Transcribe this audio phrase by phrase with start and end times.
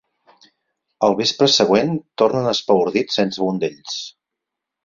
[1.07, 1.93] El vespre següent,
[2.23, 4.01] tornen espaordits sense un d'ells.